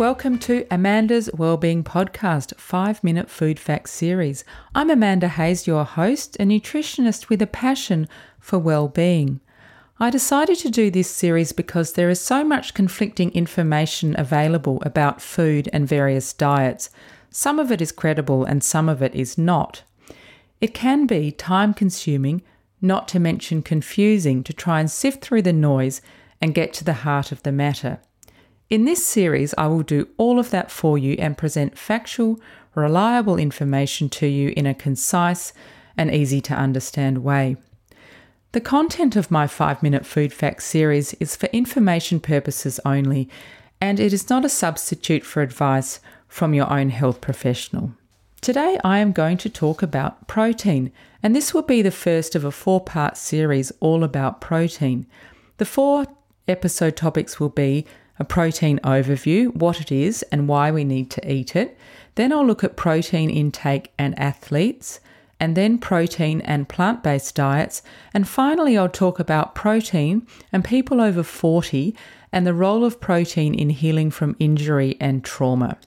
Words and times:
Welcome 0.00 0.38
to 0.38 0.66
Amanda's 0.70 1.28
Wellbeing 1.34 1.84
Podcast, 1.84 2.56
5 2.56 3.04
Minute 3.04 3.28
Food 3.28 3.60
Facts 3.60 3.90
series. 3.90 4.44
I'm 4.74 4.88
Amanda 4.88 5.28
Hayes, 5.28 5.66
your 5.66 5.84
host, 5.84 6.36
a 6.36 6.44
nutritionist 6.44 7.28
with 7.28 7.42
a 7.42 7.46
passion 7.46 8.08
for 8.38 8.58
well-being. 8.58 9.40
I 9.98 10.08
decided 10.08 10.56
to 10.60 10.70
do 10.70 10.90
this 10.90 11.10
series 11.10 11.52
because 11.52 11.92
there 11.92 12.08
is 12.08 12.18
so 12.18 12.42
much 12.42 12.72
conflicting 12.72 13.30
information 13.32 14.18
available 14.18 14.82
about 14.86 15.20
food 15.20 15.68
and 15.70 15.86
various 15.86 16.32
diets. 16.32 16.88
Some 17.28 17.58
of 17.58 17.70
it 17.70 17.82
is 17.82 17.92
credible 17.92 18.42
and 18.42 18.64
some 18.64 18.88
of 18.88 19.02
it 19.02 19.14
is 19.14 19.36
not. 19.36 19.82
It 20.62 20.72
can 20.72 21.06
be 21.06 21.30
time 21.30 21.74
consuming, 21.74 22.40
not 22.80 23.06
to 23.08 23.20
mention 23.20 23.60
confusing, 23.60 24.44
to 24.44 24.54
try 24.54 24.80
and 24.80 24.90
sift 24.90 25.22
through 25.22 25.42
the 25.42 25.52
noise 25.52 26.00
and 26.40 26.54
get 26.54 26.72
to 26.72 26.84
the 26.84 27.04
heart 27.04 27.32
of 27.32 27.42
the 27.42 27.52
matter. 27.52 28.00
In 28.70 28.84
this 28.84 29.04
series, 29.04 29.52
I 29.58 29.66
will 29.66 29.82
do 29.82 30.06
all 30.16 30.38
of 30.38 30.50
that 30.50 30.70
for 30.70 30.96
you 30.96 31.16
and 31.18 31.36
present 31.36 31.76
factual, 31.76 32.38
reliable 32.76 33.36
information 33.36 34.08
to 34.10 34.28
you 34.28 34.54
in 34.56 34.64
a 34.64 34.74
concise 34.74 35.52
and 35.96 36.14
easy 36.14 36.40
to 36.42 36.54
understand 36.54 37.24
way. 37.24 37.56
The 38.52 38.60
content 38.60 39.16
of 39.16 39.28
my 39.28 39.48
5 39.48 39.82
Minute 39.82 40.06
Food 40.06 40.32
Facts 40.32 40.66
series 40.66 41.14
is 41.14 41.34
for 41.34 41.46
information 41.46 42.20
purposes 42.20 42.78
only, 42.84 43.28
and 43.80 43.98
it 43.98 44.12
is 44.12 44.30
not 44.30 44.44
a 44.44 44.48
substitute 44.48 45.24
for 45.24 45.42
advice 45.42 45.98
from 46.28 46.54
your 46.54 46.72
own 46.72 46.90
health 46.90 47.20
professional. 47.20 47.90
Today, 48.40 48.78
I 48.84 48.98
am 48.98 49.10
going 49.10 49.38
to 49.38 49.50
talk 49.50 49.82
about 49.82 50.28
protein, 50.28 50.92
and 51.24 51.34
this 51.34 51.52
will 51.52 51.62
be 51.62 51.82
the 51.82 51.90
first 51.90 52.36
of 52.36 52.44
a 52.44 52.52
four 52.52 52.80
part 52.80 53.16
series 53.16 53.72
all 53.80 54.04
about 54.04 54.40
protein. 54.40 55.06
The 55.56 55.64
four 55.64 56.06
episode 56.46 56.96
topics 56.96 57.40
will 57.40 57.50
be 57.50 57.84
a 58.20 58.24
protein 58.24 58.78
overview, 58.84 59.52
what 59.56 59.80
it 59.80 59.90
is 59.90 60.22
and 60.30 60.46
why 60.46 60.70
we 60.70 60.84
need 60.84 61.10
to 61.10 61.32
eat 61.32 61.56
it. 61.56 61.76
Then 62.14 62.32
I'll 62.32 62.46
look 62.46 62.62
at 62.62 62.76
protein 62.76 63.30
intake 63.30 63.92
and 63.98 64.16
athletes, 64.18 65.00
and 65.40 65.56
then 65.56 65.78
protein 65.78 66.42
and 66.42 66.68
plant 66.68 67.02
based 67.02 67.34
diets. 67.34 67.80
And 68.12 68.28
finally, 68.28 68.76
I'll 68.76 68.90
talk 68.90 69.18
about 69.18 69.54
protein 69.54 70.26
and 70.52 70.62
people 70.62 71.00
over 71.00 71.22
40 71.22 71.96
and 72.30 72.46
the 72.46 72.54
role 72.54 72.84
of 72.84 73.00
protein 73.00 73.54
in 73.54 73.70
healing 73.70 74.10
from 74.10 74.36
injury 74.38 74.98
and 75.00 75.24
trauma. 75.24 75.78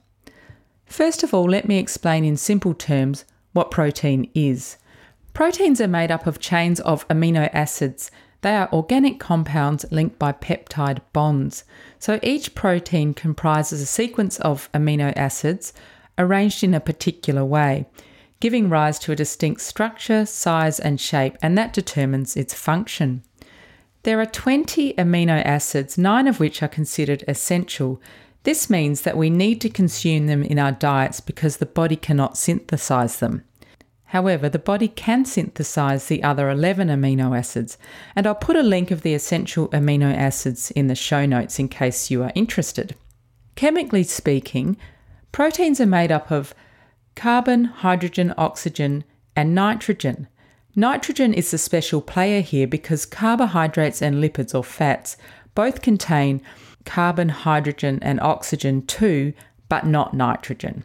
First 0.88 1.22
of 1.24 1.34
all, 1.34 1.50
let 1.50 1.68
me 1.68 1.78
explain 1.78 2.26
in 2.26 2.36
simple 2.36 2.74
terms 2.74 3.26
what 3.54 3.72
protein 3.72 4.30
is. 4.34 4.78
Proteins 5.34 5.80
are 5.80 5.88
made 5.88 6.12
up 6.12 6.28
of 6.28 6.40
chains 6.40 6.80
of 6.82 7.08
amino 7.08 7.50
acids 7.54 8.10
they 8.44 8.56
are 8.56 8.70
organic 8.72 9.20
compounds 9.20 9.86
linked 9.90 10.20
by 10.20 10.34
peptide 10.34 11.00
bonds. 11.14 11.64
So 11.98 12.20
each 12.22 12.54
protein 12.54 13.14
comprises 13.14 13.82
a 13.82 13.86
sequence 13.86 14.40
of 14.42 14.70
amino 14.74 15.14
acids 15.16 15.74
arranged 16.18 16.64
in 16.64 16.74
a 16.74 16.82
particular 16.82 17.44
way, 17.46 17.86
giving 18.42 18.70
rise 18.70 19.00
to 19.00 19.14
a 19.14 19.16
distinct 19.16 19.62
structure, 19.62 20.26
size, 20.26 20.78
and 20.78 21.00
shape, 21.00 21.38
and 21.42 21.58
that 21.58 21.72
determines 21.72 22.36
its 22.36 22.54
function. 22.54 23.24
There 24.04 24.20
are 24.20 24.26
20 24.26 24.94
amino 24.96 25.42
acids, 25.46 25.98
nine 25.98 26.28
of 26.28 26.42
which 26.42 26.62
are 26.62 26.68
considered 26.68 27.24
essential. 27.30 28.02
This 28.44 28.70
means 28.70 29.02
that 29.02 29.16
we 29.16 29.30
need 29.30 29.62
to 29.62 29.70
consume 29.70 30.28
them 30.28 30.44
in 30.44 30.60
our 30.60 30.74
diets 30.74 31.22
because 31.22 31.58
the 31.58 31.66
body 31.66 31.96
cannot 31.96 32.38
synthesize 32.38 33.20
them. 33.20 33.46
However, 34.14 34.48
the 34.48 34.60
body 34.60 34.90
can 34.90 35.26
synthesize 35.26 36.06
the 36.06 36.22
other 36.22 36.48
11 36.48 36.90
amino 36.90 37.36
acids, 37.36 37.80
and 38.16 38.28
I'll 38.28 38.36
put 38.36 38.56
a 38.56 38.62
link 38.62 38.92
of 38.92 39.02
the 39.02 39.16
essential 39.16 39.70
amino 39.70 40.16
acids 40.16 40.70
in 40.70 40.86
the 40.86 40.94
show 40.94 41.26
notes 41.26 41.58
in 41.58 41.68
case 41.68 42.12
you 42.12 42.22
are 42.22 42.32
interested. 42.36 42.96
Chemically 43.56 44.04
speaking, 44.04 44.78
proteins 45.32 45.82
are 45.82 45.88
made 45.88 46.12
up 46.12 46.30
of 46.30 46.54
carbon, 47.16 47.64
hydrogen, 47.66 48.36
oxygen, 48.38 49.04
and 49.36 49.56
nitrogen. 49.56 50.28
Nitrogen 50.76 51.34
is 51.34 51.50
the 51.50 51.58
special 51.58 52.00
player 52.00 52.42
here 52.42 52.68
because 52.68 53.08
carbohydrates 53.08 54.00
and 54.00 54.24
lipids 54.24 54.54
or 54.54 54.64
fats 54.64 55.18
both 55.56 55.82
contain 55.82 56.40
carbon, 56.86 57.30
hydrogen, 57.30 57.98
and 58.04 58.22
oxygen 58.22 58.86
too, 58.86 59.34
but 59.70 59.88
not 59.88 60.14
nitrogen. 60.14 60.84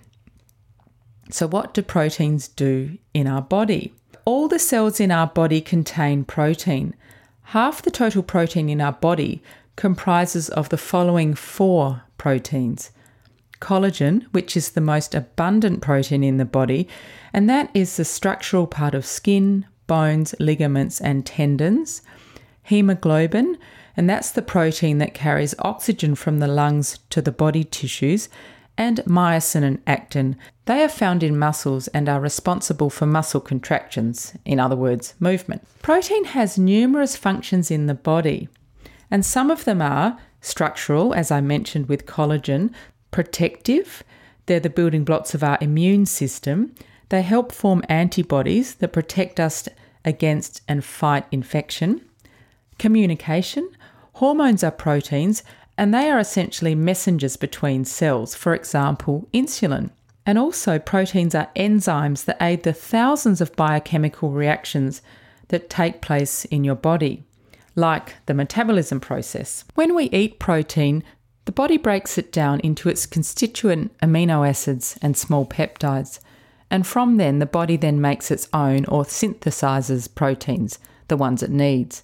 So, 1.30 1.46
what 1.46 1.74
do 1.74 1.82
proteins 1.82 2.48
do 2.48 2.98
in 3.12 3.26
our 3.26 3.42
body? 3.42 3.92
All 4.24 4.48
the 4.48 4.58
cells 4.58 5.00
in 5.00 5.10
our 5.10 5.26
body 5.26 5.60
contain 5.60 6.24
protein. 6.24 6.94
Half 7.44 7.82
the 7.82 7.90
total 7.90 8.22
protein 8.22 8.68
in 8.68 8.80
our 8.80 8.92
body 8.92 9.42
comprises 9.76 10.48
of 10.48 10.68
the 10.68 10.76
following 10.76 11.34
four 11.34 12.02
proteins 12.18 12.90
collagen, 13.60 14.24
which 14.32 14.56
is 14.56 14.70
the 14.70 14.80
most 14.80 15.14
abundant 15.14 15.80
protein 15.80 16.22
in 16.22 16.36
the 16.36 16.44
body, 16.44 16.88
and 17.32 17.48
that 17.50 17.70
is 17.74 17.96
the 17.96 18.04
structural 18.04 18.66
part 18.66 18.94
of 18.94 19.04
skin, 19.04 19.66
bones, 19.86 20.34
ligaments, 20.38 21.00
and 21.00 21.26
tendons. 21.26 22.02
Hemoglobin, 22.62 23.56
and 23.96 24.08
that's 24.08 24.30
the 24.30 24.42
protein 24.42 24.98
that 24.98 25.14
carries 25.14 25.54
oxygen 25.60 26.14
from 26.14 26.38
the 26.38 26.46
lungs 26.46 26.98
to 27.10 27.22
the 27.22 27.32
body 27.32 27.64
tissues 27.64 28.28
and 28.78 28.98
myosin 29.00 29.62
and 29.62 29.82
actin. 29.86 30.36
They 30.64 30.82
are 30.82 30.88
found 30.88 31.22
in 31.22 31.38
muscles 31.38 31.88
and 31.88 32.08
are 32.08 32.20
responsible 32.20 32.88
for 32.88 33.04
muscle 33.04 33.42
contractions, 33.42 34.34
in 34.46 34.58
other 34.58 34.76
words, 34.76 35.14
movement. 35.20 35.66
Protein 35.82 36.24
has 36.24 36.56
numerous 36.56 37.16
functions 37.16 37.70
in 37.70 37.86
the 37.86 37.94
body, 37.94 38.48
and 39.10 39.26
some 39.26 39.50
of 39.50 39.66
them 39.66 39.82
are 39.82 40.18
structural, 40.40 41.12
as 41.12 41.30
I 41.30 41.42
mentioned 41.42 41.90
with 41.90 42.06
collagen, 42.06 42.72
protective, 43.10 44.02
they're 44.48 44.58
the 44.58 44.70
building 44.70 45.04
blocks 45.04 45.34
of 45.34 45.44
our 45.44 45.58
immune 45.60 46.06
system. 46.06 46.74
They 47.10 47.20
help 47.20 47.52
form 47.52 47.82
antibodies 47.90 48.76
that 48.76 48.94
protect 48.94 49.38
us 49.38 49.68
against 50.06 50.62
and 50.66 50.82
fight 50.82 51.26
infection. 51.30 52.00
Communication. 52.78 53.68
Hormones 54.14 54.64
are 54.64 54.70
proteins 54.70 55.42
and 55.78 55.94
they 55.94 56.10
are 56.10 56.18
essentially 56.18 56.74
messengers 56.74 57.36
between 57.36 57.84
cells, 57.84 58.34
for 58.34 58.52
example, 58.52 59.28
insulin. 59.32 59.90
And 60.26 60.36
also, 60.36 60.78
proteins 60.78 61.36
are 61.36 61.48
enzymes 61.54 62.24
that 62.24 62.42
aid 62.42 62.64
the 62.64 62.72
thousands 62.72 63.40
of 63.40 63.54
biochemical 63.56 64.30
reactions 64.32 65.00
that 65.48 65.70
take 65.70 66.02
place 66.02 66.44
in 66.46 66.64
your 66.64 66.74
body, 66.74 67.22
like 67.76 68.16
the 68.26 68.34
metabolism 68.34 68.98
process. 68.98 69.64
When 69.76 69.94
we 69.94 70.10
eat 70.10 70.40
protein, 70.40 71.04
the 71.44 71.52
body 71.52 71.78
breaks 71.78 72.18
it 72.18 72.32
down 72.32 72.60
into 72.60 72.88
its 72.88 73.06
constituent 73.06 73.96
amino 74.00 74.46
acids 74.46 74.98
and 75.00 75.16
small 75.16 75.46
peptides. 75.46 76.18
And 76.70 76.86
from 76.86 77.16
then, 77.18 77.38
the 77.38 77.46
body 77.46 77.76
then 77.76 78.00
makes 78.00 78.30
its 78.30 78.48
own 78.52 78.84
or 78.86 79.04
synthesizes 79.04 80.12
proteins, 80.12 80.80
the 81.06 81.16
ones 81.16 81.42
it 81.42 81.50
needs. 81.50 82.02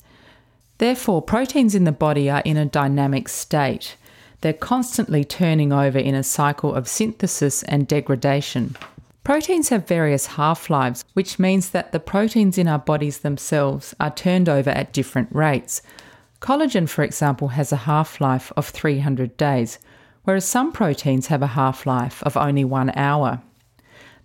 Therefore, 0.79 1.23
proteins 1.23 1.75
in 1.75 1.85
the 1.85 1.93
body 1.93 2.29
are 2.29 2.43
in 2.45 2.57
a 2.57 2.67
dynamic 2.67 3.29
state. 3.29 3.97
They're 4.41 4.53
constantly 4.53 5.25
turning 5.25 5.73
over 5.73 5.99
in 5.99 6.15
a 6.15 6.23
cycle 6.23 6.75
of 6.75 6.89
synthesis 6.89 7.63
and 7.63 7.89
degradation. 7.89 8.77
Proteins 9.23 9.71
have 9.71 9.89
various 9.89 10.27
half 10.27 10.69
lives, 10.69 11.03
which 11.15 11.39
means 11.39 11.71
that 11.71 11.93
the 11.93 12.01
proteins 12.01 12.59
in 12.59 12.69
our 12.69 12.79
bodies 12.79 13.21
themselves 13.21 13.95
are 13.99 14.11
turned 14.11 14.51
over 14.51 14.69
at 14.69 14.93
different 14.93 15.29
rates. 15.33 15.81
Collagen, 16.41 16.87
for 16.87 17.03
example, 17.03 17.49
has 17.49 17.73
a 17.73 17.87
half 17.89 18.21
life 18.21 18.53
of 18.55 18.69
300 18.69 19.35
days, 19.39 19.79
whereas 20.25 20.45
some 20.45 20.73
proteins 20.73 21.29
have 21.29 21.41
a 21.41 21.47
half 21.47 21.87
life 21.87 22.23
of 22.25 22.37
only 22.37 22.65
one 22.65 22.93
hour. 22.95 23.41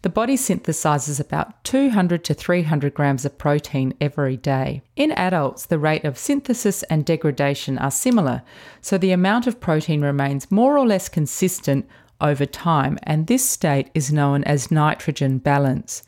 The 0.02 0.10
body 0.10 0.38
synthesizes 0.38 1.20
about 1.20 1.62
200 1.66 2.24
to 2.24 2.34
300 2.34 2.94
grams 2.94 3.26
of 3.26 3.38
protein 3.38 3.94
every 4.00 4.38
day. 4.38 4.82
In 4.96 5.12
adults, 5.12 5.66
the 5.66 5.78
rate 5.78 6.06
of 6.06 6.18
synthesis 6.18 6.84
and 6.84 7.04
degradation 7.04 7.78
are 7.78 7.92
similar, 7.92 8.42
so 8.80 8.98
the 8.98 9.12
amount 9.12 9.46
of 9.46 9.60
protein 9.60 10.02
remains 10.02 10.50
more 10.50 10.78
or 10.78 10.88
less 10.88 11.10
consistent 11.10 11.86
over 12.22 12.46
time, 12.46 12.98
and 13.04 13.28
this 13.28 13.48
state 13.48 13.90
is 13.94 14.12
known 14.12 14.46
as 14.46 14.72
nitrogen 14.72 15.38
balance. 15.38 16.04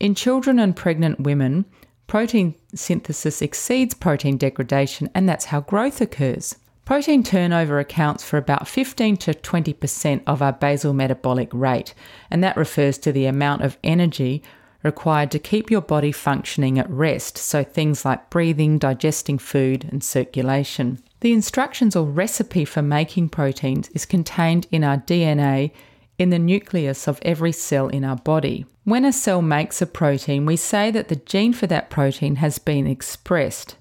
In 0.00 0.16
children 0.16 0.58
and 0.58 0.74
pregnant 0.74 1.20
women, 1.20 1.64
protein 2.08 2.56
synthesis 2.74 3.40
exceeds 3.40 3.94
protein 3.94 4.36
degradation, 4.36 5.10
and 5.14 5.28
that's 5.28 5.46
how 5.46 5.60
growth 5.60 6.00
occurs. 6.00 6.56
Protein 6.88 7.22
turnover 7.22 7.78
accounts 7.78 8.24
for 8.24 8.38
about 8.38 8.66
15 8.66 9.18
to 9.18 9.34
20% 9.34 10.22
of 10.26 10.40
our 10.40 10.54
basal 10.54 10.94
metabolic 10.94 11.50
rate, 11.52 11.92
and 12.30 12.42
that 12.42 12.56
refers 12.56 12.96
to 12.96 13.12
the 13.12 13.26
amount 13.26 13.60
of 13.60 13.76
energy 13.84 14.42
required 14.82 15.30
to 15.32 15.38
keep 15.38 15.70
your 15.70 15.82
body 15.82 16.12
functioning 16.12 16.78
at 16.78 16.88
rest, 16.88 17.36
so 17.36 17.62
things 17.62 18.06
like 18.06 18.30
breathing, 18.30 18.78
digesting 18.78 19.36
food, 19.36 19.86
and 19.92 20.02
circulation. 20.02 20.98
The 21.20 21.34
instructions 21.34 21.94
or 21.94 22.06
recipe 22.06 22.64
for 22.64 22.80
making 22.80 23.28
proteins 23.28 23.90
is 23.90 24.06
contained 24.06 24.66
in 24.70 24.82
our 24.82 24.96
DNA 24.96 25.72
in 26.18 26.30
the 26.30 26.38
nucleus 26.38 27.06
of 27.06 27.18
every 27.20 27.52
cell 27.52 27.88
in 27.88 28.02
our 28.02 28.16
body. 28.16 28.64
When 28.84 29.04
a 29.04 29.12
cell 29.12 29.42
makes 29.42 29.82
a 29.82 29.86
protein, 29.86 30.46
we 30.46 30.56
say 30.56 30.90
that 30.92 31.08
the 31.08 31.16
gene 31.16 31.52
for 31.52 31.66
that 31.66 31.90
protein 31.90 32.36
has 32.36 32.58
been 32.58 32.86
expressed. 32.86 33.76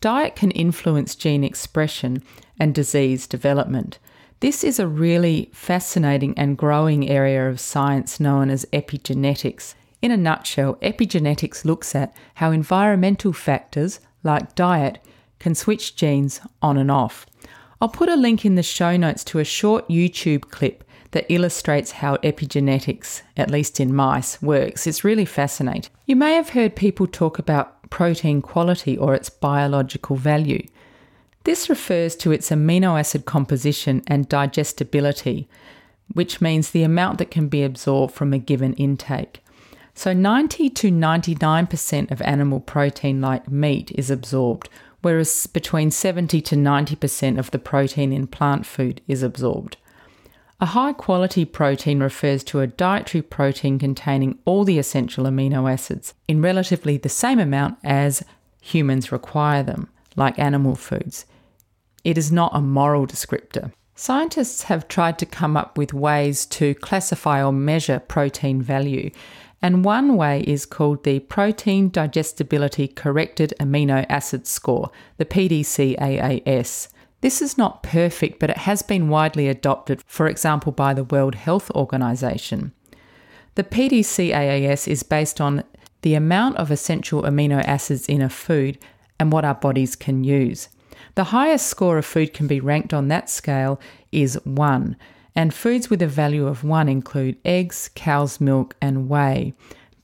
Diet 0.00 0.36
can 0.36 0.50
influence 0.50 1.14
gene 1.14 1.44
expression 1.44 2.22
and 2.60 2.74
disease 2.74 3.26
development. 3.26 3.98
This 4.40 4.62
is 4.62 4.78
a 4.78 4.86
really 4.86 5.50
fascinating 5.54 6.38
and 6.38 6.58
growing 6.58 7.08
area 7.08 7.48
of 7.48 7.58
science 7.58 8.20
known 8.20 8.50
as 8.50 8.66
epigenetics. 8.72 9.74
In 10.02 10.10
a 10.10 10.16
nutshell, 10.16 10.74
epigenetics 10.76 11.64
looks 11.64 11.94
at 11.94 12.14
how 12.34 12.50
environmental 12.50 13.32
factors 13.32 14.00
like 14.22 14.54
diet 14.54 14.98
can 15.38 15.54
switch 15.54 15.96
genes 15.96 16.40
on 16.60 16.76
and 16.76 16.90
off. 16.90 17.26
I'll 17.80 17.88
put 17.88 18.08
a 18.08 18.16
link 18.16 18.44
in 18.44 18.54
the 18.54 18.62
show 18.62 18.96
notes 18.96 19.24
to 19.24 19.38
a 19.38 19.44
short 19.44 19.88
YouTube 19.88 20.42
clip 20.50 20.84
that 21.12 21.26
illustrates 21.32 21.92
how 21.92 22.16
epigenetics, 22.16 23.22
at 23.36 23.50
least 23.50 23.80
in 23.80 23.94
mice, 23.94 24.40
works. 24.42 24.86
It's 24.86 25.04
really 25.04 25.24
fascinating. 25.24 25.90
You 26.04 26.16
may 26.16 26.34
have 26.34 26.50
heard 26.50 26.76
people 26.76 27.06
talk 27.06 27.38
about 27.38 27.75
protein 27.90 28.42
quality 28.42 28.96
or 28.96 29.14
its 29.14 29.30
biological 29.30 30.16
value. 30.16 30.66
This 31.44 31.68
refers 31.68 32.16
to 32.16 32.32
its 32.32 32.50
amino 32.50 32.98
acid 32.98 33.24
composition 33.24 34.02
and 34.06 34.28
digestibility, 34.28 35.48
which 36.12 36.40
means 36.40 36.70
the 36.70 36.82
amount 36.82 37.18
that 37.18 37.30
can 37.30 37.48
be 37.48 37.62
absorbed 37.62 38.14
from 38.14 38.32
a 38.32 38.38
given 38.38 38.72
intake. 38.74 39.42
So 39.94 40.12
90 40.12 40.70
to 40.70 40.90
99% 40.90 42.10
of 42.10 42.20
animal 42.22 42.60
protein 42.60 43.20
like 43.20 43.50
meat 43.50 43.92
is 43.94 44.10
absorbed, 44.10 44.68
whereas 45.00 45.46
between 45.46 45.90
70 45.90 46.40
to 46.42 46.56
90% 46.56 47.38
of 47.38 47.50
the 47.50 47.58
protein 47.58 48.12
in 48.12 48.26
plant 48.26 48.66
food 48.66 49.00
is 49.08 49.22
absorbed. 49.22 49.76
A 50.58 50.66
high 50.66 50.94
quality 50.94 51.44
protein 51.44 52.00
refers 52.00 52.42
to 52.44 52.60
a 52.60 52.66
dietary 52.66 53.20
protein 53.20 53.78
containing 53.78 54.38
all 54.46 54.64
the 54.64 54.78
essential 54.78 55.24
amino 55.24 55.70
acids 55.70 56.14
in 56.26 56.40
relatively 56.40 56.96
the 56.96 57.10
same 57.10 57.38
amount 57.38 57.76
as 57.84 58.24
humans 58.62 59.12
require 59.12 59.62
them, 59.62 59.90
like 60.16 60.38
animal 60.38 60.74
foods. 60.74 61.26
It 62.04 62.16
is 62.16 62.32
not 62.32 62.56
a 62.56 62.62
moral 62.62 63.06
descriptor. 63.06 63.70
Scientists 63.94 64.62
have 64.62 64.88
tried 64.88 65.18
to 65.18 65.26
come 65.26 65.58
up 65.58 65.76
with 65.76 65.92
ways 65.92 66.46
to 66.46 66.74
classify 66.76 67.44
or 67.44 67.52
measure 67.52 67.98
protein 67.98 68.62
value, 68.62 69.10
and 69.60 69.84
one 69.84 70.16
way 70.16 70.40
is 70.46 70.64
called 70.64 71.04
the 71.04 71.20
Protein 71.20 71.90
Digestibility 71.90 72.88
Corrected 72.88 73.52
Amino 73.60 74.06
Acid 74.08 74.46
Score, 74.46 74.90
the 75.18 75.26
PDCAAS. 75.26 76.88
This 77.26 77.42
is 77.42 77.58
not 77.58 77.82
perfect, 77.82 78.38
but 78.38 78.50
it 78.50 78.58
has 78.58 78.82
been 78.82 79.08
widely 79.08 79.48
adopted, 79.48 80.00
for 80.06 80.28
example, 80.28 80.70
by 80.70 80.94
the 80.94 81.02
World 81.02 81.34
Health 81.34 81.72
Organization. 81.72 82.72
The 83.56 83.64
PDCAAS 83.64 84.86
is 84.86 85.02
based 85.02 85.40
on 85.40 85.64
the 86.02 86.14
amount 86.14 86.56
of 86.56 86.70
essential 86.70 87.22
amino 87.22 87.60
acids 87.64 88.08
in 88.08 88.22
a 88.22 88.30
food 88.30 88.78
and 89.18 89.32
what 89.32 89.44
our 89.44 89.56
bodies 89.56 89.96
can 89.96 90.22
use. 90.22 90.68
The 91.16 91.34
highest 91.34 91.66
score 91.66 91.98
of 91.98 92.06
food 92.06 92.32
can 92.32 92.46
be 92.46 92.60
ranked 92.60 92.94
on 92.94 93.08
that 93.08 93.28
scale 93.28 93.80
is 94.12 94.38
1, 94.44 94.94
and 95.34 95.52
foods 95.52 95.90
with 95.90 96.02
a 96.02 96.06
value 96.06 96.46
of 96.46 96.62
1 96.62 96.88
include 96.88 97.38
eggs, 97.44 97.90
cow's 97.96 98.40
milk, 98.40 98.76
and 98.80 99.08
whey. 99.08 99.52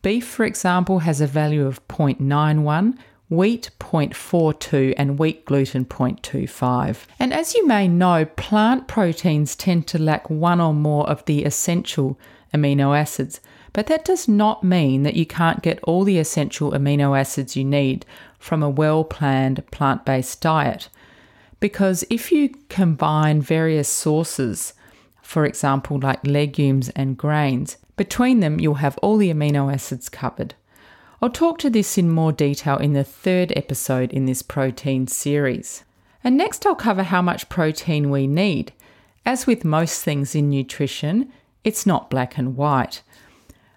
Beef, 0.03 0.27
for 0.27 0.45
example, 0.45 0.99
has 0.99 1.21
a 1.21 1.29
value 1.29 1.67
of 1.67 1.87
0.91, 1.87 2.99
wheat 3.33 3.71
0.42 3.81 4.93
and 4.99 5.19
wheat 5.19 5.47
gluten 5.47 5.87
0.25. 5.87 6.99
And 7.19 7.33
as 7.33 7.55
you 7.55 7.67
may 7.67 7.89
know, 7.89 8.27
plant 8.27 8.89
proteins 8.89 9.57
tend 9.57 9.87
to 9.89 9.99
lack 9.99 10.29
one 10.29 10.61
or 10.61 10.75
more 10.75 11.09
of 11.09 11.25
the 11.25 11.45
essential 11.45 12.19
amino 12.53 12.97
acids, 12.97 13.41
but 13.73 13.87
that 13.87 14.05
does 14.05 14.29
not 14.29 14.63
mean 14.63 15.03
that 15.05 15.17
you 15.17 15.25
can't 15.25 15.63
get 15.63 15.81
all 15.85 16.05
the 16.05 16.19
essential 16.19 16.73
amino 16.73 17.19
acids 17.19 17.57
you 17.57 17.65
need 17.65 18.05
from 18.39 18.63
a 18.63 18.69
well 18.69 19.03
planned 19.03 19.65
plant 19.71 20.05
based 20.05 20.43
diet. 20.43 20.91
Because 21.59 22.05
if 22.11 22.31
you 22.31 22.51
combine 22.69 23.41
various 23.41 23.89
sources, 23.89 24.75
for 25.23 25.47
example, 25.47 25.99
like 25.99 26.27
legumes 26.27 26.91
and 26.91 27.17
grains. 27.17 27.79
Between 27.97 28.41
them, 28.41 28.61
you'll 28.61 28.75
have 28.75 28.99
all 28.99 29.17
the 29.17 29.33
amino 29.33 29.73
acids 29.73 30.11
covered. 30.11 30.55
I'll 31.23 31.31
talk 31.31 31.59
to 31.59 31.71
this 31.71 31.97
in 31.97 32.11
more 32.11 32.33
detail 32.33 32.79
in 32.79 32.95
the 32.95 33.05
third 33.05 33.53
episode 33.55 34.13
in 34.13 34.27
this 34.27 34.43
protein 34.43 35.07
series. 35.07 35.85
And 36.25 36.37
next, 36.37 36.67
I'll 36.67 36.75
cover 36.75 37.05
how 37.05 37.23
much 37.23 37.49
protein 37.49 38.11
we 38.11 38.27
need. 38.27 38.73
As 39.25 39.47
with 39.47 39.65
most 39.65 40.03
things 40.03 40.35
in 40.35 40.51
nutrition, 40.51 41.33
it's 41.63 41.87
not 41.87 42.11
black 42.11 42.37
and 42.39 42.57
white. 42.57 43.03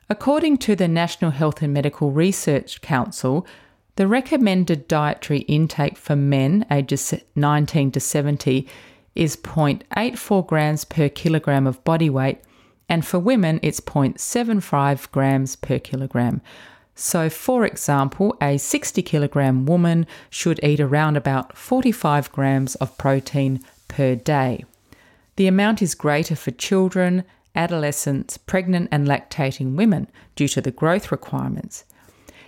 According 0.10 0.58
to 0.60 0.76
the 0.76 0.88
National 0.88 1.30
Health 1.30 1.62
and 1.62 1.72
Medical 1.72 2.10
Research 2.10 2.82
Council, 2.82 3.46
the 3.96 4.08
recommended 4.08 4.88
dietary 4.88 5.42
intake 5.42 5.98
for 5.98 6.16
men 6.16 6.66
ages 6.72 7.14
19 7.36 7.92
to 7.92 8.00
70 8.00 8.68
is 9.14 9.36
0.84 9.36 10.48
grams 10.48 10.84
per 10.84 11.10
kilogram 11.10 11.68
of 11.68 11.84
body 11.84 12.10
weight, 12.10 12.40
and 12.90 13.06
for 13.06 13.20
women, 13.20 13.60
it's 13.62 13.80
0.75 13.80 15.12
grams 15.12 15.56
per 15.56 15.78
kilogram. 15.78 16.42
So, 16.96 17.30
for 17.30 17.66
example, 17.66 18.38
a 18.42 18.58
60 18.58 19.02
kilogram 19.02 19.66
woman 19.66 20.08
should 20.30 20.64
eat 20.64 20.80
around 20.80 21.18
about 21.18 21.58
45 21.58 22.32
grams 22.32 22.76
of 22.76 22.98
protein 22.98 23.62
per 23.90 24.16
day. 24.16 24.64
The 25.36 25.48
amount 25.48 25.82
is 25.82 25.94
greater 25.94 26.38
for 26.38 26.52
children, 26.52 27.26
adolescents, 27.54 28.38
pregnant, 28.38 28.88
and 28.92 29.06
lactating 29.06 29.76
women 29.76 30.08
due 30.36 30.48
to 30.48 30.62
the 30.62 30.72
growth 30.72 31.12
requirements. 31.12 31.84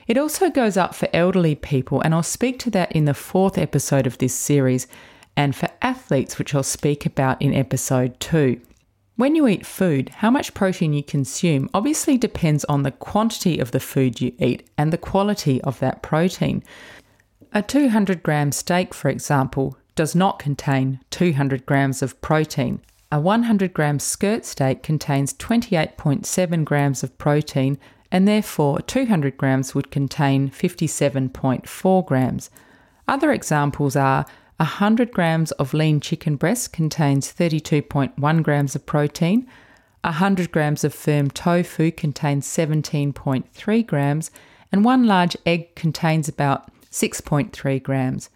It 0.07 0.17
also 0.17 0.49
goes 0.49 0.77
up 0.77 0.95
for 0.95 1.09
elderly 1.11 1.55
people, 1.55 1.99
and 2.01 2.13
I'll 2.13 2.23
speak 2.23 2.59
to 2.59 2.69
that 2.71 2.94
in 2.94 3.03
the 3.03 3.13
fourth 3.13 3.57
episode 3.57 4.07
of 4.07 4.17
this 4.17 4.33
series 4.33 4.88
and 5.35 5.53
for 5.53 5.69
athletes, 5.81 6.39
which 6.39 6.55
I'll 6.55 6.63
speak 6.63 7.05
about 7.05 7.41
in 7.41 7.53
episode 7.53 8.17
2. 8.21 8.61
When 9.18 9.36
you 9.36 9.48
eat 9.48 9.66
food, 9.66 10.10
how 10.10 10.30
much 10.30 10.54
protein 10.54 10.94
you 10.94 11.02
consume 11.02 11.72
obviously 11.74 12.19
depends 12.19 12.64
on 12.66 12.84
the 12.84 12.92
quantity 12.92 13.58
of 13.58 13.72
the 13.72 13.80
food 13.80 14.22
you 14.22 14.31
eat 14.38 14.69
and 14.78 14.94
the 14.94 14.98
quality 15.00 15.60
of 15.64 15.80
that 15.80 16.04
protein. 16.04 16.64
A 17.52 17.64
200 17.64 18.22
gram 18.22 18.52
steak, 18.52 18.94
for 18.94 19.10
example, 19.10 19.75
does 19.96 20.14
not 20.14 20.38
contain 20.38 21.00
200 21.10 21.66
grams 21.66 22.04
of 22.04 22.22
protein. 22.22 22.80
A 23.12 23.19
100 23.19 23.74
gram 23.74 23.98
skirt 23.98 24.46
steak 24.46 24.84
contains 24.84 25.34
28.7 25.34 26.64
grams 26.64 27.02
of 27.02 27.18
protein, 27.18 27.80
and 28.12 28.28
therefore 28.28 28.81
200 28.81 29.36
grams 29.36 29.74
would 29.74 29.90
contain 29.90 30.52
57.4 30.52 32.06
grams. 32.06 32.52
Other 33.07 33.31
examples 33.31 33.95
are 33.95 34.28
100 34.57 35.11
grams 35.11 35.52
of 35.54 35.73
lean 35.73 35.99
chicken 35.99 36.35
breast 36.35 36.73
contains 36.73 37.31
32.1 37.31 38.44
grams 38.44 38.76
of 38.76 38.85
protein. 38.85 39.47
100 40.04 40.52
grams 40.52 40.83
of 40.83 40.94
firm 40.94 41.30
tofu 41.30 41.92
contains 41.92 42.47
17.3 42.47 43.87
grams, 43.87 44.31
and 44.71 44.83
one 44.83 45.06
large 45.06 45.37
egg 45.45 45.76
contains 45.76 46.28
about 46.28 46.71
6.3 46.92 47.83
grams. 47.83 48.30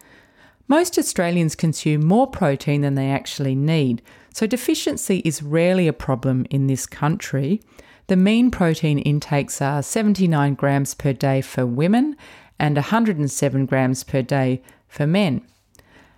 Most 0.67 0.97
Australians 0.97 1.55
consume 1.55 2.05
more 2.05 2.27
protein 2.27 2.81
than 2.81 2.95
they 2.95 3.09
actually 3.09 3.55
need, 3.55 4.01
so 4.33 4.45
deficiency 4.45 5.21
is 5.25 5.43
rarely 5.43 5.87
a 5.87 5.93
problem 5.93 6.45
in 6.49 6.67
this 6.67 6.85
country. 6.85 7.61
The 8.07 8.15
mean 8.15 8.51
protein 8.51 8.99
intakes 8.99 9.61
are 9.61 9.81
79 9.81 10.53
grams 10.53 10.93
per 10.93 11.13
day 11.13 11.41
for 11.41 11.65
women 11.65 12.15
and 12.59 12.75
107 12.75 13.65
grams 13.65 14.03
per 14.03 14.21
day 14.21 14.61
for 14.87 15.07
men. 15.07 15.41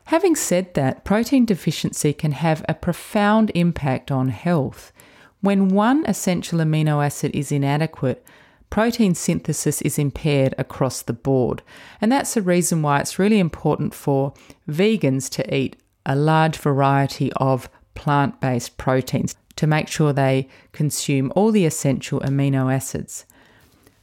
Having 0.05 0.35
said 0.35 0.73
that, 0.73 1.05
protein 1.05 1.45
deficiency 1.45 2.13
can 2.13 2.33
have 2.33 2.63
a 2.67 2.73
profound 2.73 3.51
impact 3.55 4.11
on 4.11 4.29
health. 4.29 4.91
When 5.41 5.69
one 5.69 6.05
essential 6.05 6.59
amino 6.59 7.03
acid 7.05 7.31
is 7.33 7.51
inadequate, 7.51 8.25
protein 8.69 9.15
synthesis 9.15 9.81
is 9.81 9.99
impaired 9.99 10.55
across 10.57 11.01
the 11.01 11.13
board. 11.13 11.61
And 12.01 12.11
that's 12.11 12.33
the 12.33 12.41
reason 12.41 12.81
why 12.81 12.99
it's 12.99 13.19
really 13.19 13.39
important 13.39 13.93
for 13.93 14.33
vegans 14.67 15.29
to 15.31 15.55
eat 15.55 15.75
a 16.05 16.15
large 16.15 16.57
variety 16.57 17.31
of 17.33 17.69
plant 17.95 18.41
based 18.41 18.77
proteins 18.77 19.35
to 19.55 19.67
make 19.67 19.87
sure 19.87 20.11
they 20.11 20.47
consume 20.71 21.31
all 21.35 21.51
the 21.51 21.65
essential 21.65 22.19
amino 22.21 22.73
acids. 22.73 23.25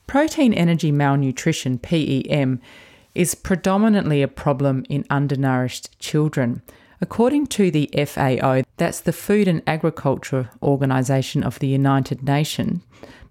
Protein 0.07 0.55
energy 0.55 0.93
malnutrition, 0.93 1.79
PEM, 1.79 2.61
is 3.15 3.35
predominantly 3.35 4.23
a 4.23 4.29
problem 4.29 4.85
in 4.89 5.05
undernourished 5.11 5.99
children. 5.99 6.63
According 7.01 7.47
to 7.49 7.71
the 7.71 7.91
FAO, 8.07 8.63
that's 8.77 9.01
the 9.01 9.13
Food 9.13 9.49
and 9.49 9.63
Agriculture 9.67 10.51
Organization 10.63 11.43
of 11.43 11.59
the 11.59 11.67
United 11.67 12.23
Nations, 12.23 12.83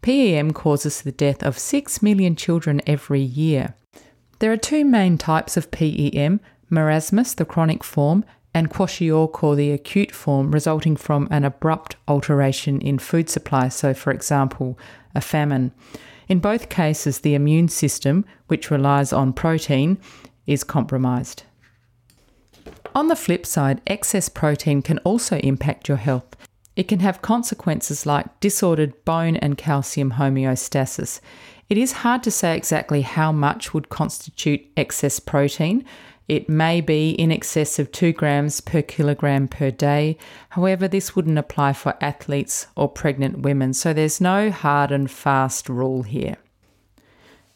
PEM 0.01 0.51
causes 0.51 1.01
the 1.01 1.11
death 1.11 1.43
of 1.43 1.59
6 1.59 2.01
million 2.01 2.35
children 2.35 2.81
every 2.87 3.21
year. 3.21 3.75
There 4.39 4.51
are 4.51 4.57
two 4.57 4.85
main 4.85 5.17
types 5.17 5.57
of 5.57 5.69
PEM 5.71 6.39
marasmus, 6.71 7.35
the 7.35 7.45
chronic 7.45 7.83
form, 7.83 8.23
and 8.59 8.69
kwashiorkor, 8.69 9.55
the 9.55 9.71
acute 9.71 10.11
form, 10.11 10.51
resulting 10.51 10.97
from 10.97 11.29
an 11.31 11.45
abrupt 11.45 11.95
alteration 12.09 12.81
in 12.81 12.99
food 12.99 13.29
supply, 13.29 13.69
so, 13.69 13.93
for 13.93 14.11
example, 14.11 14.77
a 15.15 15.21
famine. 15.21 15.71
In 16.27 16.39
both 16.39 16.67
cases, 16.67 17.19
the 17.19 17.35
immune 17.35 17.69
system, 17.69 18.25
which 18.47 18.69
relies 18.69 19.13
on 19.13 19.31
protein, 19.31 19.97
is 20.45 20.65
compromised. 20.65 21.43
On 22.93 23.07
the 23.07 23.15
flip 23.15 23.45
side, 23.45 23.81
excess 23.87 24.27
protein 24.27 24.81
can 24.81 24.97
also 24.99 25.37
impact 25.37 25.87
your 25.87 25.97
health. 25.97 26.35
It 26.75 26.89
can 26.89 26.99
have 26.99 27.21
consequences 27.21 28.05
like 28.05 28.41
disordered 28.41 29.05
bone 29.05 29.37
and 29.37 29.57
calcium 29.57 30.11
homeostasis. 30.11 31.21
It 31.69 31.77
is 31.77 32.03
hard 32.03 32.23
to 32.23 32.31
say 32.31 32.57
exactly 32.57 33.03
how 33.03 33.31
much 33.31 33.73
would 33.73 33.87
constitute 33.87 34.65
excess 34.75 35.21
protein. 35.21 35.85
It 36.29 36.47
may 36.47 36.79
be 36.79 37.09
in 37.09 37.31
excess 37.31 37.79
of 37.79 37.91
2 37.91 38.13
grams 38.13 38.61
per 38.61 38.83
kilogram 38.83 39.47
per 39.47 39.71
day. 39.71 40.15
However, 40.49 40.87
this 40.87 41.15
wouldn't 41.15 41.39
apply 41.39 41.73
for 41.73 41.97
athletes 41.99 42.67
or 42.75 42.87
pregnant 42.87 43.39
women, 43.39 43.73
so 43.73 43.93
there's 43.93 44.21
no 44.21 44.51
hard 44.51 44.91
and 44.91 45.09
fast 45.09 45.67
rule 45.67 46.03
here. 46.03 46.37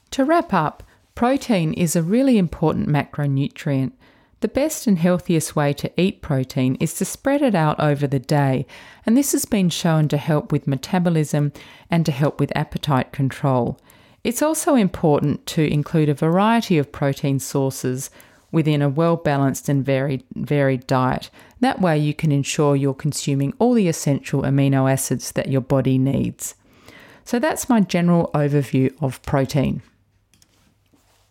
To 0.10 0.26
wrap 0.26 0.54
up, 0.54 0.82
protein 1.14 1.74
is 1.74 1.96
a 1.96 2.02
really 2.02 2.40
important 2.40 2.90
macronutrient. 2.90 3.92
The 4.40 4.48
best 4.48 4.88
and 4.88 4.98
healthiest 4.98 5.56
way 5.56 5.72
to 5.74 5.92
eat 5.96 6.24
protein 6.24 6.76
is 6.80 6.96
to 6.96 7.06
spread 7.06 7.44
it 7.44 7.54
out 7.54 7.80
over 7.80 8.08
the 8.08 8.20
day, 8.20 8.66
and 9.06 9.16
this 9.16 9.34
has 9.34 9.46
been 9.46 9.70
shown 9.70 10.08
to 10.08 10.18
help 10.18 10.52
with 10.52 10.68
metabolism 10.68 11.54
and 11.92 12.08
to 12.08 12.12
help 12.12 12.40
with 12.40 12.52
appetite 12.58 13.12
control. 13.12 13.80
It's 14.24 14.42
also 14.42 14.74
important 14.74 15.46
to 15.48 15.62
include 15.62 16.10
a 16.10 16.16
variety 16.16 16.80
of 16.80 16.92
protein 16.92 17.40
sources 17.40 18.10
within 18.54 18.82
a 18.82 18.88
well 18.88 19.18
balanced 19.18 19.68
and 19.68 19.84
varied, 19.84 20.24
varied 20.36 20.88
diet. 20.88 21.30
That 21.60 21.82
way, 21.82 21.98
you 21.98 22.14
can 22.14 22.32
ensure 22.32 22.78
you're 22.78 22.94
consuming 22.94 23.54
all 23.60 23.74
the 23.74 23.90
essential 23.90 24.44
amino 24.44 24.90
acids 24.90 25.34
that 25.34 25.50
your 25.50 25.60
body 25.60 25.98
needs. 25.98 26.56
So, 27.26 27.40
that's 27.40 27.68
my 27.68 27.82
general 27.82 28.30
overview 28.34 28.94
of 29.02 29.22
protein. 29.24 29.82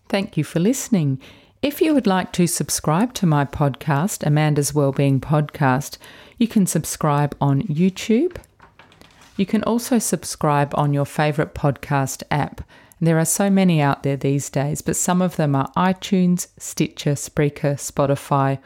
Thank 0.09 0.37
you 0.37 0.45
for 0.45 0.61
listening. 0.61 1.21
If 1.63 1.81
you 1.81 1.95
would 1.95 2.09
like 2.09 2.33
to 2.33 2.47
subscribe 2.49 3.15
to 3.15 3.27
my 3.27 3.45
podcast, 3.45 4.27
Amanda's 4.27 4.75
Wellbeing 4.75 5.21
Podcast, 5.21 5.97
you 6.37 6.49
can 6.49 6.67
subscribe 6.67 7.37
on 7.41 7.63
YouTube. 7.63 8.37
You 9.37 9.47
can 9.47 9.63
also 9.63 10.01
subscribe 10.01 10.75
on 10.75 10.93
your 10.93 11.07
favourite 11.07 11.55
podcast 11.55 12.25
app. 12.33 12.63
There 13.03 13.19
are 13.19 13.25
so 13.25 13.51
many 13.51 13.83
out 13.83 14.05
there 14.05 14.17
these 14.17 14.49
days, 14.49 14.81
but 14.81 14.95
some 14.95 15.21
of 15.21 15.35
them 15.35 15.57
are 15.57 15.73
iTunes, 15.77 16.47
Stitcher, 16.57 17.15
Spreaker, 17.15 17.75
Spotify, 17.75 18.61